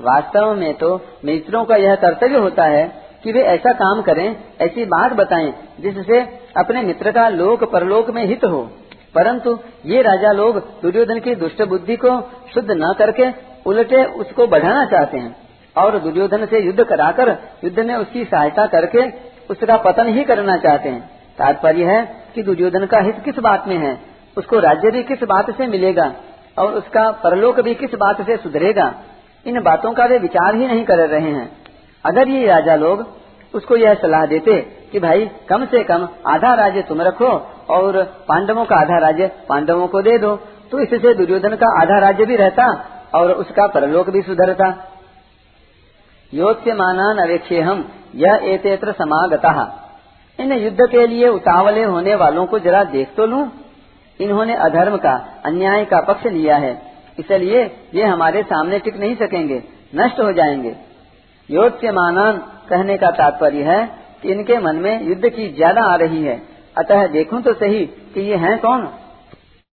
वास्तव 0.00 0.54
में 0.54 0.74
तो 0.74 1.00
मित्रों 1.24 1.64
का 1.64 1.76
यह 1.76 1.94
कर्तव्य 1.94 2.38
होता 2.38 2.64
है 2.64 3.09
कि 3.24 3.32
वे 3.32 3.40
ऐसा 3.40 3.72
काम 3.72 4.02
करें, 4.02 4.36
ऐसी 4.60 4.84
बात 4.84 5.12
बताएँ, 5.12 5.52
जिससे 5.80 6.20
अपने 6.56 6.82
मित्र 6.82 7.12
का 7.12 7.28
लोक 7.28 7.64
परलोक 7.64 8.10
में 8.10 8.26
हित 8.26 8.44
हो। 8.44 8.70
परंतु 9.14 9.58
ये 9.86 10.02
राजा 10.02 10.32
लोग 10.32 10.58
दुर्योधन 10.82 11.18
की 11.18 11.34
दुष्ट 11.34 11.62
बुद्धि 11.62 11.96
को 11.96 12.20
शुद्ध 12.54 12.68
न 12.70 12.94
करके 12.98 13.50
उलटे 13.66 14.04
उसको 14.04 14.46
बढ़ाना 14.46 14.84
चाहते 14.84 15.18
हैं 15.18 15.36
और 15.76 15.98
दुर्योधन 15.98 16.46
से 16.46 16.60
युद्ध 16.60 16.84
कराकर 16.84 17.36
युद्ध 17.64 17.80
में 17.80 17.94
उसकी 17.94 18.24
सहायता 18.24 18.66
करके 18.66 19.06
उसका 19.50 19.76
पतन 19.76 20.06
ही 20.08 20.24
करना 20.24 20.56
चाहते 20.56 20.88
हैं। 20.88 21.10
तात्पर्य 21.38 21.84
है 21.84 22.16
कि 22.34 22.42
दुर्योधन 22.42 22.86
का 22.86 23.00
हित 23.00 23.18
किस 23.24 23.38
बात 23.38 23.68
में 23.68 23.76
है? 23.76 24.00
उसको 24.36 24.58
राज्य 24.58 24.90
भी 24.90 25.02
किस 25.02 25.22
बात 25.24 25.50
से 25.50 25.66
मिलेगा 25.66 26.12
और 26.58 26.72
उसका 26.72 27.10
परलोक 27.10 27.60
भी 27.60 27.74
किस 27.74 27.94
बात 27.94 28.22
से 28.22 28.36
सुधरेगा? 28.36 28.94
इन 29.46 29.62
बातों 29.62 29.92
का 29.92 30.04
वे 30.04 30.18
विचार 30.18 30.54
ही 30.54 30.66
नहीं 30.66 30.84
कर 30.84 31.08
रहे 31.08 31.30
हैं। 31.30 31.59
अगर 32.04 32.28
ये 32.28 32.46
राजा 32.46 32.74
लोग 32.76 33.06
उसको 33.54 33.76
यह 33.76 33.94
सलाह 33.96 34.24
देते 34.26 34.60
कि 34.92 34.98
भाई, 35.00 35.24
कम 35.48 35.64
से 35.66 35.82
कम 35.84 36.08
आधा 36.26 36.54
राज्य 36.56 36.82
तुम 36.82 37.00
रखो 37.02 37.30
और 37.70 38.02
पांडवों 38.28 38.64
का 38.64 38.76
आधा 38.76 38.98
राज्य 38.98 39.26
पांडवों 39.48 39.86
को 39.88 40.02
दे 40.02 40.18
दो 40.18 40.34
तो 40.70 40.80
इससे 40.80 41.14
दुर्योधन 41.16 41.54
का 41.56 41.68
आधा 41.80 41.98
राज्य 42.00 42.24
भी 42.26 42.36
रहता 42.36 42.66
और 43.14 43.32
उसका 43.34 43.66
परलोक 43.68 44.10
भी 44.10 44.20
सुधरता। 44.22 44.68
योत्य 46.32 46.74
मानान 46.74 47.18
अवेक्षे 47.18 47.60
हम 47.60 47.88
यह 48.16 48.40
एतेत्र 48.44 48.92
समागता। 48.92 49.52
इन 50.38 50.52
युद्ध 50.54 50.86
के 50.90 51.06
लिए 51.06 51.28
उतावले 51.30 51.82
होने 51.84 52.14
वालों 52.16 52.46
को 52.46 52.58
जरा 52.60 52.82
देख 52.86 53.08
तो 53.16 53.26
लूँ। 53.26 53.50
इन्होंने 54.20 54.54
अधर्म 54.58 54.96
का, 54.96 55.14
अन्याय 55.44 55.84
का 55.84 56.00
पक्ष 56.02 56.26
लिया 56.28 56.56
है, 56.56 56.72
इसलिए 57.18 57.62
ये 57.94 58.04
हमारे 58.04 58.42
सामने 58.44 58.78
टिक 58.78 58.96
नहीं 58.96 59.14
सकेंगे, 59.16 59.62
नष्ट 59.94 60.20
हो 60.20 60.32
जाएँगे। 60.32 60.74
योत्स्यमानान 61.50 62.38
कहने 62.68 62.96
का 62.98 63.10
तात्पर्य 63.10 63.62
है 63.62 63.80
कि 64.22 64.32
इनके 64.32 64.58
मन 64.58 64.76
में 64.76 65.08
युद्ध 65.08 65.28
की 65.28 65.48
ज़्यादा 65.52 65.82
आ 65.82 65.94
रही 65.96 66.22
है। 66.22 66.42
अतः 66.78 67.06
देखूँ 67.06 67.40
तो 67.42 67.52
सही 67.54 67.84
कि 68.14 68.20
ये 68.20 68.36
हैं 68.36 68.58
कौन? 68.58 68.88